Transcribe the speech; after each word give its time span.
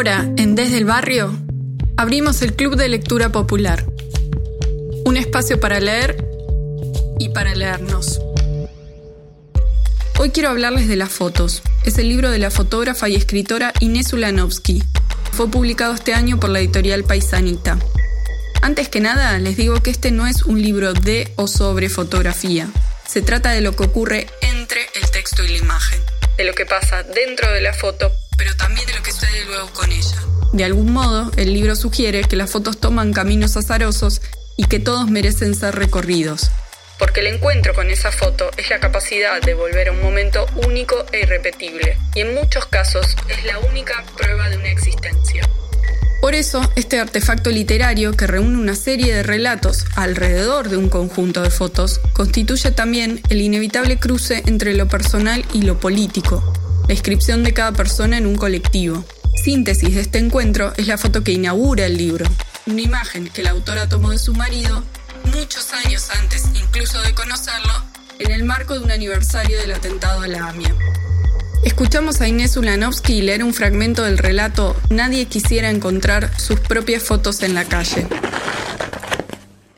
Ahora, 0.00 0.32
en 0.38 0.54
Desde 0.54 0.78
el 0.78 0.86
Barrio, 0.86 1.30
abrimos 1.98 2.40
el 2.40 2.56
Club 2.56 2.74
de 2.76 2.88
Lectura 2.88 3.32
Popular. 3.32 3.84
Un 5.04 5.18
espacio 5.18 5.60
para 5.60 5.78
leer 5.78 6.24
y 7.18 7.28
para 7.28 7.54
leernos. 7.54 8.18
Hoy 10.18 10.30
quiero 10.30 10.48
hablarles 10.48 10.88
de 10.88 10.96
las 10.96 11.10
fotos. 11.10 11.60
Es 11.84 11.98
el 11.98 12.08
libro 12.08 12.30
de 12.30 12.38
la 12.38 12.50
fotógrafa 12.50 13.10
y 13.10 13.14
escritora 13.14 13.74
Inés 13.80 14.14
Ulanovsky. 14.14 14.82
Fue 15.32 15.50
publicado 15.50 15.92
este 15.92 16.14
año 16.14 16.40
por 16.40 16.48
la 16.48 16.60
editorial 16.60 17.04
Paisanita. 17.04 17.78
Antes 18.62 18.88
que 18.88 19.00
nada, 19.00 19.38
les 19.38 19.58
digo 19.58 19.82
que 19.82 19.90
este 19.90 20.12
no 20.12 20.26
es 20.26 20.44
un 20.44 20.62
libro 20.62 20.94
de 20.94 21.30
o 21.36 21.46
sobre 21.46 21.90
fotografía. 21.90 22.70
Se 23.06 23.20
trata 23.20 23.50
de 23.50 23.60
lo 23.60 23.76
que 23.76 23.84
ocurre 23.84 24.28
entre 24.40 24.80
el 24.94 25.10
texto 25.10 25.44
y 25.44 25.48
la 25.48 25.58
imagen, 25.58 26.00
de 26.38 26.44
lo 26.44 26.54
que 26.54 26.64
pasa 26.64 27.02
dentro 27.02 27.52
de 27.52 27.60
la 27.60 27.74
foto, 27.74 28.10
con 29.72 29.90
ella. 29.90 30.16
De 30.52 30.64
algún 30.64 30.92
modo, 30.92 31.30
el 31.36 31.52
libro 31.52 31.76
sugiere 31.76 32.22
que 32.24 32.36
las 32.36 32.50
fotos 32.50 32.78
toman 32.78 33.12
caminos 33.12 33.56
azarosos 33.56 34.20
y 34.56 34.64
que 34.64 34.78
todos 34.78 35.10
merecen 35.10 35.54
ser 35.54 35.74
recorridos. 35.76 36.50
Porque 36.98 37.20
el 37.20 37.28
encuentro 37.28 37.74
con 37.74 37.88
esa 37.90 38.12
foto 38.12 38.50
es 38.56 38.68
la 38.68 38.78
capacidad 38.78 39.40
de 39.40 39.54
volver 39.54 39.88
a 39.88 39.92
un 39.92 40.02
momento 40.02 40.46
único 40.66 40.96
e 41.12 41.20
irrepetible, 41.20 41.96
y 42.14 42.20
en 42.20 42.34
muchos 42.34 42.66
casos 42.66 43.16
es 43.28 43.44
la 43.44 43.58
única 43.58 44.04
prueba 44.16 44.48
de 44.50 44.58
una 44.58 44.70
existencia. 44.70 45.48
Por 46.20 46.34
eso, 46.34 46.60
este 46.76 47.00
artefacto 47.00 47.50
literario, 47.50 48.12
que 48.12 48.26
reúne 48.26 48.58
una 48.58 48.74
serie 48.74 49.14
de 49.14 49.22
relatos 49.22 49.86
alrededor 49.96 50.68
de 50.68 50.76
un 50.76 50.90
conjunto 50.90 51.40
de 51.40 51.50
fotos, 51.50 52.00
constituye 52.12 52.70
también 52.72 53.22
el 53.30 53.40
inevitable 53.40 53.98
cruce 53.98 54.42
entre 54.46 54.74
lo 54.74 54.86
personal 54.86 55.44
y 55.54 55.62
lo 55.62 55.80
político, 55.80 56.52
la 56.86 56.92
inscripción 56.92 57.42
de 57.42 57.54
cada 57.54 57.72
persona 57.72 58.18
en 58.18 58.26
un 58.26 58.36
colectivo. 58.36 59.04
Síntesis 59.34 59.94
de 59.94 60.00
este 60.02 60.18
encuentro 60.18 60.72
es 60.76 60.86
la 60.86 60.98
foto 60.98 61.24
que 61.24 61.32
inaugura 61.32 61.86
el 61.86 61.96
libro, 61.96 62.26
una 62.66 62.82
imagen 62.82 63.28
que 63.28 63.42
la 63.42 63.50
autora 63.50 63.88
tomó 63.88 64.10
de 64.10 64.18
su 64.18 64.34
marido 64.34 64.82
muchos 65.34 65.72
años 65.84 66.08
antes 66.20 66.44
incluso 66.54 67.00
de 67.02 67.14
conocerlo, 67.14 67.72
en 68.18 68.32
el 68.32 68.44
marco 68.44 68.74
de 68.74 68.84
un 68.84 68.90
aniversario 68.90 69.58
del 69.58 69.72
atentado 69.72 70.22
a 70.22 70.28
la 70.28 70.48
AMIA. 70.48 70.74
Escuchamos 71.64 72.20
a 72.20 72.28
Inés 72.28 72.56
Ulanovsky 72.56 73.22
leer 73.22 73.44
un 73.44 73.54
fragmento 73.54 74.02
del 74.04 74.18
relato 74.18 74.76
Nadie 74.90 75.26
quisiera 75.26 75.70
encontrar 75.70 76.38
sus 76.38 76.60
propias 76.60 77.02
fotos 77.02 77.42
en 77.42 77.54
la 77.54 77.64
calle. 77.64 78.06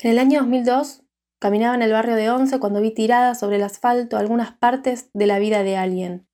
En 0.01 0.11
el 0.11 0.19
año 0.19 0.41
2002, 0.41 1.03
caminaba 1.39 1.75
en 1.75 1.83
el 1.83 1.93
barrio 1.93 2.17
de 2.17 2.31
Once 2.31 2.59
cuando 2.59 2.81
vi 2.81 2.93
tiradas 2.93 3.41
sobre 3.41 3.57
el 3.57 3.63
asfalto 3.63 4.17
algunas 4.17 4.53
partes 4.53 5.11
de 5.13 5.27
la 5.27 5.39
vida 5.39 5.63
de 5.63 5.77
alguien. 5.77 6.27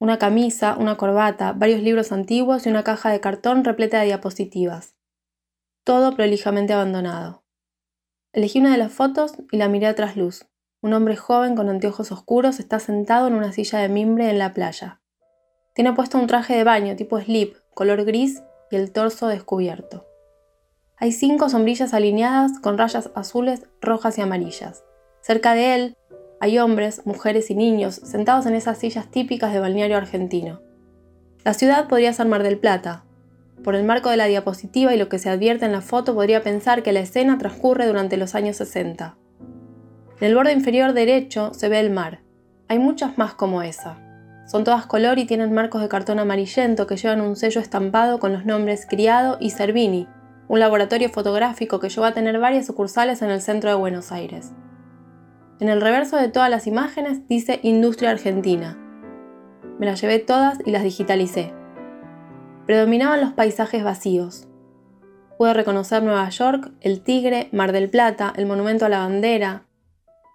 Una 0.00 0.18
camisa, 0.18 0.76
una 0.78 0.96
corbata, 0.96 1.52
varios 1.52 1.82
libros 1.82 2.12
antiguos 2.12 2.66
y 2.66 2.68
una 2.70 2.84
caja 2.84 3.10
de 3.10 3.20
cartón 3.20 3.64
repleta 3.64 3.98
de 3.98 4.06
diapositivas. 4.06 4.94
Todo 5.82 6.14
prolijamente 6.14 6.72
abandonado. 6.72 7.42
Elegí 8.32 8.60
una 8.60 8.70
de 8.70 8.78
las 8.78 8.92
fotos 8.92 9.32
y 9.50 9.56
la 9.56 9.68
miré 9.68 9.88
a 9.88 9.96
trasluz. 9.96 10.46
Un 10.80 10.92
hombre 10.92 11.16
joven 11.16 11.56
con 11.56 11.68
anteojos 11.68 12.12
oscuros 12.12 12.60
está 12.60 12.78
sentado 12.78 13.26
en 13.26 13.34
una 13.34 13.50
silla 13.50 13.80
de 13.80 13.88
mimbre 13.88 14.30
en 14.30 14.38
la 14.38 14.54
playa. 14.54 15.00
Tiene 15.74 15.92
puesto 15.92 16.16
un 16.16 16.28
traje 16.28 16.54
de 16.54 16.62
baño 16.62 16.94
tipo 16.94 17.20
slip, 17.20 17.56
color 17.74 18.04
gris 18.04 18.42
y 18.70 18.76
el 18.76 18.92
torso 18.92 19.26
descubierto. 19.26 20.06
Hay 20.96 21.10
cinco 21.10 21.48
sombrillas 21.48 21.92
alineadas 21.92 22.60
con 22.60 22.78
rayas 22.78 23.10
azules, 23.16 23.66
rojas 23.80 24.18
y 24.18 24.20
amarillas. 24.20 24.84
Cerca 25.20 25.54
de 25.54 25.74
él 25.74 25.96
hay 26.40 26.58
hombres, 26.58 27.02
mujeres 27.04 27.50
y 27.50 27.54
niños 27.54 27.96
sentados 27.96 28.46
en 28.46 28.54
esas 28.54 28.78
sillas 28.78 29.10
típicas 29.10 29.52
de 29.52 29.60
balneario 29.60 29.96
argentino. 29.96 30.60
La 31.44 31.54
ciudad 31.54 31.88
podría 31.88 32.12
ser 32.12 32.26
Mar 32.26 32.42
del 32.42 32.58
Plata. 32.58 33.04
Por 33.64 33.74
el 33.74 33.84
marco 33.84 34.10
de 34.10 34.16
la 34.16 34.26
diapositiva 34.26 34.94
y 34.94 34.98
lo 34.98 35.08
que 35.08 35.18
se 35.18 35.30
advierte 35.30 35.66
en 35.66 35.72
la 35.72 35.80
foto 35.80 36.14
podría 36.14 36.42
pensar 36.42 36.82
que 36.82 36.92
la 36.92 37.00
escena 37.00 37.38
transcurre 37.38 37.86
durante 37.86 38.16
los 38.16 38.34
años 38.36 38.56
60. 38.56 39.16
En 40.20 40.26
el 40.26 40.34
borde 40.34 40.52
inferior 40.52 40.92
derecho 40.92 41.52
se 41.54 41.68
ve 41.68 41.80
el 41.80 41.90
mar. 41.90 42.20
Hay 42.68 42.78
muchas 42.78 43.18
más 43.18 43.34
como 43.34 43.62
esa. 43.62 43.98
Son 44.46 44.64
todas 44.64 44.86
color 44.86 45.18
y 45.18 45.26
tienen 45.26 45.52
marcos 45.52 45.82
de 45.82 45.88
cartón 45.88 46.18
amarillento 46.18 46.86
que 46.86 46.96
llevan 46.96 47.20
un 47.20 47.36
sello 47.36 47.60
estampado 47.60 48.18
con 48.18 48.32
los 48.32 48.46
nombres 48.46 48.86
Criado 48.88 49.38
y 49.40 49.50
Cervini, 49.50 50.08
un 50.48 50.60
laboratorio 50.60 51.10
fotográfico 51.10 51.80
que 51.80 51.88
llegó 51.88 52.04
a 52.04 52.14
tener 52.14 52.38
varias 52.38 52.66
sucursales 52.66 53.22
en 53.22 53.30
el 53.30 53.42
centro 53.42 53.70
de 53.70 53.76
Buenos 53.76 54.12
Aires. 54.12 54.52
En 55.60 55.68
el 55.68 55.80
reverso 55.80 56.16
de 56.16 56.28
todas 56.28 56.50
las 56.50 56.68
imágenes 56.68 57.26
dice 57.26 57.58
Industria 57.64 58.10
Argentina. 58.10 58.78
Me 59.80 59.86
las 59.86 60.00
llevé 60.00 60.20
todas 60.20 60.58
y 60.64 60.70
las 60.70 60.84
digitalicé. 60.84 61.52
Predominaban 62.66 63.20
los 63.20 63.32
paisajes 63.32 63.82
vacíos. 63.82 64.46
Pude 65.36 65.54
reconocer 65.54 66.02
Nueva 66.04 66.28
York, 66.28 66.70
el 66.80 67.00
Tigre, 67.02 67.48
Mar 67.50 67.72
del 67.72 67.90
Plata, 67.90 68.32
el 68.36 68.46
Monumento 68.46 68.86
a 68.86 68.88
la 68.88 69.00
Bandera, 69.00 69.64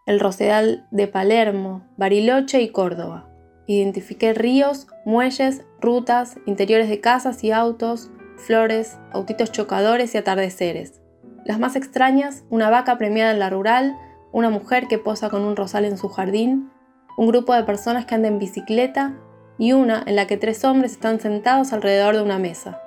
el 0.06 0.19
Rosedal 0.19 0.88
de 0.91 1.07
Palermo, 1.07 1.88
Bariloche 1.95 2.61
y 2.61 2.69
Córdoba. 2.69 3.29
Identifiqué 3.66 4.34
ríos, 4.34 4.88
muelles, 5.05 5.63
rutas, 5.79 6.38
interiores 6.45 6.90
de 6.90 7.00
casas 7.00 7.45
y 7.45 7.53
autos, 7.53 8.11
flores, 8.35 8.97
autitos 9.13 9.53
chocadores 9.53 10.16
y 10.16 10.17
atardeceres. 10.17 11.01
Las 11.45 11.59
más 11.59 11.78
extrañas, 11.78 12.44
una 12.50 12.69
vaca 12.69 12.97
premiada 12.97 13.31
en 13.31 13.40
la 13.40 13.50
rural, 13.50 13.95
una 14.34 14.50
mujer 14.50 14.88
que 14.88 14.98
posa 14.98 15.30
con 15.30 15.44
un 15.44 15.56
rosal 15.56 15.86
en 15.86 15.98
su 15.98 16.10
jardín, 16.10 16.72
un 17.18 17.28
grupo 17.28 17.54
de 17.54 17.64
personas 17.64 18.06
que 18.06 18.16
andan 18.16 18.34
en 18.34 18.40
bicicleta 18.40 19.14
y 19.58 19.72
una 19.74 20.04
en 20.06 20.16
la 20.16 20.28
que 20.28 20.38
tres 20.38 20.66
hombres 20.66 20.94
están 20.94 21.22
sentados 21.22 21.72
alrededor 21.72 22.16
de 22.16 22.24
una 22.24 22.40
mesa. 22.40 22.82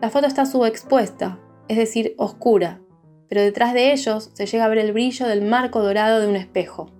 La 0.00 0.08
foto 0.08 0.26
está 0.26 0.46
subexpuesta, 0.46 1.38
es 1.68 1.76
decir, 1.76 2.14
oscura, 2.16 2.80
pero 3.28 3.40
detrás 3.40 3.74
de 3.74 3.92
ellos 3.92 4.30
se 4.34 4.46
llega 4.46 4.64
a 4.64 4.68
ver 4.68 4.78
el 4.78 4.92
brillo 4.92 5.26
del 5.26 5.42
marco 5.42 5.82
dorado 5.82 6.20
de 6.20 6.28
un 6.28 6.36
espejo. 6.36 6.90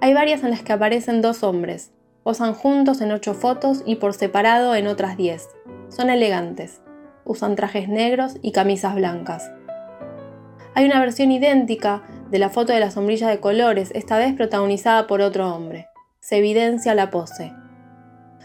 Hay 0.00 0.12
varias 0.12 0.42
en 0.44 0.50
las 0.50 0.62
que 0.62 0.72
aparecen 0.72 1.22
dos 1.22 1.42
hombres, 1.42 1.92
posan 2.22 2.52
juntos 2.52 3.00
en 3.00 3.12
ocho 3.12 3.32
fotos 3.32 3.82
y 3.86 3.96
por 3.96 4.12
separado 4.12 4.74
en 4.74 4.86
otras 4.86 5.16
diez. 5.16 5.48
Son 5.88 6.10
elegantes, 6.10 6.82
usan 7.24 7.56
trajes 7.56 7.88
negros 7.88 8.36
y 8.42 8.52
camisas 8.52 8.94
blancas. 8.94 9.50
Hay 10.74 10.86
una 10.86 11.00
versión 11.00 11.30
idéntica 11.30 12.02
de 12.30 12.38
la 12.38 12.48
foto 12.48 12.72
de 12.72 12.80
la 12.80 12.90
sombrilla 12.90 13.28
de 13.28 13.40
colores, 13.40 13.90
esta 13.94 14.16
vez 14.16 14.34
protagonizada 14.34 15.06
por 15.06 15.20
otro 15.20 15.54
hombre. 15.54 15.88
Se 16.20 16.38
evidencia 16.38 16.94
la 16.94 17.10
pose. 17.10 17.52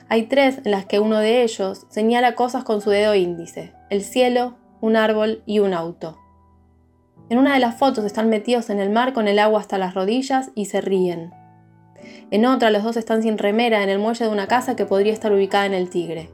Hay 0.09 0.23
tres 0.23 0.59
en 0.65 0.71
las 0.71 0.85
que 0.85 0.99
uno 0.99 1.19
de 1.19 1.43
ellos 1.43 1.85
señala 1.89 2.35
cosas 2.35 2.65
con 2.65 2.81
su 2.81 2.89
dedo 2.89 3.15
índice, 3.15 3.73
el 3.89 4.03
cielo, 4.03 4.57
un 4.81 4.97
árbol 4.97 5.41
y 5.45 5.59
un 5.59 5.73
auto. 5.73 6.17
En 7.29 7.37
una 7.37 7.53
de 7.53 7.59
las 7.59 7.77
fotos 7.77 8.03
están 8.03 8.29
metidos 8.29 8.69
en 8.69 8.79
el 8.79 8.89
mar 8.89 9.13
con 9.13 9.27
el 9.27 9.39
agua 9.39 9.61
hasta 9.61 9.77
las 9.77 9.93
rodillas 9.93 10.51
y 10.53 10.65
se 10.65 10.81
ríen. 10.81 11.31
En 12.29 12.45
otra 12.45 12.71
los 12.71 12.83
dos 12.83 12.97
están 12.97 13.21
sin 13.21 13.37
remera 13.37 13.83
en 13.83 13.89
el 13.89 13.99
muelle 13.99 14.25
de 14.25 14.31
una 14.31 14.47
casa 14.47 14.75
que 14.75 14.85
podría 14.85 15.13
estar 15.13 15.31
ubicada 15.31 15.65
en 15.65 15.73
el 15.73 15.89
Tigre. 15.89 16.29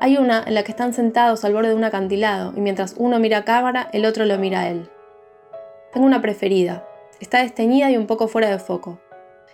Hay 0.00 0.16
una 0.16 0.42
en 0.46 0.54
la 0.54 0.62
que 0.62 0.72
están 0.72 0.94
sentados 0.94 1.44
al 1.44 1.52
borde 1.52 1.68
de 1.68 1.74
un 1.74 1.84
acantilado 1.84 2.52
y 2.56 2.60
mientras 2.60 2.94
uno 2.96 3.18
mira 3.18 3.38
a 3.38 3.44
cámara, 3.44 3.88
el 3.92 4.06
otro 4.06 4.24
lo 4.24 4.38
mira 4.38 4.60
a 4.60 4.68
él. 4.68 4.88
Tengo 5.92 6.06
una 6.06 6.22
preferida. 6.22 6.86
Está 7.20 7.42
desteñida 7.42 7.90
y 7.90 7.96
un 7.96 8.06
poco 8.06 8.26
fuera 8.26 8.50
de 8.50 8.58
foco. 8.58 8.98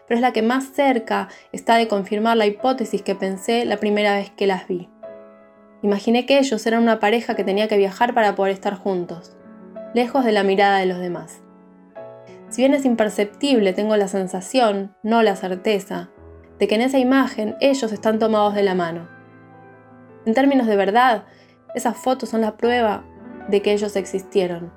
Pero 0.07 0.17
es 0.17 0.23
la 0.23 0.33
que 0.33 0.43
más 0.43 0.67
cerca 0.73 1.29
está 1.51 1.77
de 1.77 1.89
confirmar 1.89 2.37
la 2.37 2.47
hipótesis 2.47 3.03
que 3.03 3.17
pensé 3.17 3.65
la 3.65 3.79
primera 3.79 4.15
vez 4.15 4.31
que 4.31 4.47
las 4.47 4.69
vi. 4.69 4.89
Imaginé 5.83 6.27
que 6.27 6.39
ellos 6.39 6.65
eran 6.65 6.83
una 6.83 7.01
pareja 7.01 7.35
que 7.35 7.45
tenía 7.45 7.67
que 7.67 7.77
viajar 7.77 8.15
para 8.15 8.37
poder 8.37 8.53
estar 8.53 8.77
juntos 8.77 9.37
lejos 9.97 10.27
de 10.27 10.33
la 10.33 10.43
mirada 10.43 10.79
de 10.79 10.85
los 10.85 10.99
demás. 10.99 11.41
Si 12.51 12.61
bien 12.61 12.75
es 12.75 12.85
imperceptible, 12.85 13.73
tengo 13.73 13.97
la 13.97 14.09
sensación, 14.09 14.95
no 15.03 15.23
la 15.23 15.37
certeza, 15.37 16.11
de 16.59 16.69
que 16.69 16.75
en 16.75 16.83
esa 16.83 16.99
imagen 16.99 17.57
ellos 17.61 17.91
están 17.93 18.19
tomados 18.19 18.55
de 18.55 18.63
la 18.63 18.75
mano. 18.75 19.16
En 20.27 20.35
términos 20.35 20.67
de 20.67 20.77
verdad, 20.77 21.25
esas 21.75 21.97
fotos 21.97 22.29
son 22.29 22.41
la 22.41 22.57
prueba 22.57 23.05
de 23.49 23.63
que 23.63 23.73
ellos 23.73 23.95
existieron. 23.95 24.73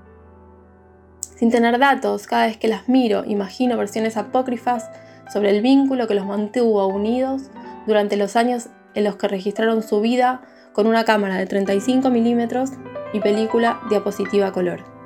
Sin 1.20 1.50
tener 1.50 1.80
datos, 1.80 2.28
cada 2.28 2.46
vez 2.46 2.58
que 2.58 2.68
las 2.68 2.88
miro, 2.88 3.26
imagino 3.26 3.76
versiones 3.76 4.16
apócrifas 4.16 4.90
sobre 5.34 5.50
el 5.50 5.62
vínculo 5.62 6.08
que 6.08 6.14
los 6.14 6.26
mantuvo 6.26 6.86
unidos 6.88 7.50
durante 7.88 8.16
los 8.16 8.36
años 8.36 8.68
en 8.94 9.04
los 9.04 9.16
que 9.16 9.28
registraron 9.28 9.82
su 9.82 10.02
vida 10.02 10.42
con 10.74 10.86
una 10.86 11.04
cámara 11.04 11.36
de 11.38 11.48
35 11.48 12.10
milímetros 12.10 12.72
y 13.14 13.20
película 13.20 13.80
diapositiva 13.90 14.52
color. 14.52 14.99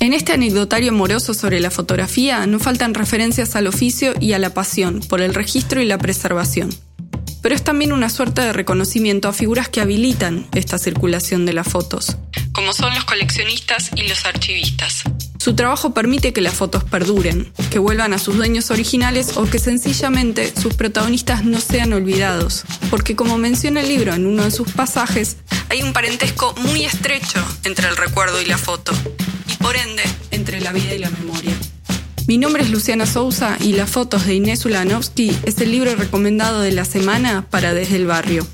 En 0.00 0.12
este 0.12 0.32
anecdotario 0.32 0.92
amoroso 0.92 1.34
sobre 1.34 1.58
la 1.58 1.72
fotografía 1.72 2.46
no 2.46 2.60
faltan 2.60 2.94
referencias 2.94 3.56
al 3.56 3.66
oficio 3.66 4.14
y 4.20 4.32
a 4.32 4.38
la 4.38 4.54
pasión 4.54 5.00
por 5.00 5.20
el 5.20 5.34
registro 5.34 5.82
y 5.82 5.86
la 5.86 5.98
preservación. 5.98 6.70
Pero 7.42 7.54
es 7.54 7.64
también 7.64 7.92
una 7.92 8.08
suerte 8.08 8.42
de 8.42 8.52
reconocimiento 8.52 9.28
a 9.28 9.32
figuras 9.32 9.68
que 9.68 9.80
habilitan 9.80 10.46
esta 10.54 10.78
circulación 10.78 11.46
de 11.46 11.52
las 11.52 11.66
fotos, 11.66 12.16
como 12.52 12.72
son 12.72 12.94
los 12.94 13.04
coleccionistas 13.06 13.90
y 13.96 14.06
los 14.06 14.24
archivistas. 14.24 15.02
Su 15.38 15.54
trabajo 15.54 15.94
permite 15.94 16.32
que 16.32 16.42
las 16.42 16.54
fotos 16.54 16.84
perduren, 16.84 17.52
que 17.70 17.80
vuelvan 17.80 18.12
a 18.12 18.18
sus 18.18 18.36
dueños 18.36 18.70
originales 18.70 19.36
o 19.36 19.50
que 19.50 19.58
sencillamente 19.58 20.52
sus 20.60 20.74
protagonistas 20.74 21.44
no 21.44 21.60
sean 21.60 21.92
olvidados, 21.92 22.64
porque 22.90 23.16
como 23.16 23.36
menciona 23.36 23.80
el 23.80 23.88
libro 23.88 24.14
en 24.14 24.26
uno 24.26 24.44
de 24.44 24.50
sus 24.52 24.70
pasajes, 24.70 25.38
hay 25.70 25.82
un 25.82 25.92
parentesco 25.92 26.54
muy 26.58 26.84
estrecho 26.84 27.44
entre 27.64 27.88
el 27.88 27.96
recuerdo 27.96 28.40
y 28.40 28.46
la 28.46 28.58
foto, 28.58 28.92
por 29.58 29.76
ende 29.76 30.02
entre 30.30 30.60
la 30.60 30.72
vida 30.72 30.94
y 30.94 30.98
la 30.98 31.10
memoria. 31.10 31.54
Mi 32.26 32.36
nombre 32.36 32.62
es 32.62 32.70
Luciana 32.70 33.06
Sousa 33.06 33.56
y 33.60 33.72
Las 33.72 33.90
fotos 33.90 34.26
de 34.26 34.34
Inés 34.34 34.64
Ulanovsky 34.64 35.36
es 35.44 35.58
el 35.60 35.70
libro 35.70 35.94
recomendado 35.94 36.60
de 36.60 36.72
la 36.72 36.84
semana 36.84 37.46
para 37.48 37.72
Desde 37.72 37.96
el 37.96 38.06
Barrio. 38.06 38.46